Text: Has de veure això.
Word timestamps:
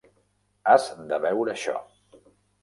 Has 0.75 0.87
de 1.11 1.19
veure 1.27 1.55
això. 1.55 1.77